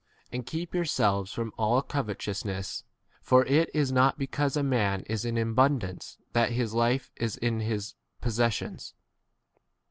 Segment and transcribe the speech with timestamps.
[0.31, 2.85] and keep yourselves from alii co vetousness,
[3.21, 7.37] for [it is] not because a man is in abundance [that] his 16 life is
[7.37, 8.95] in his possessions.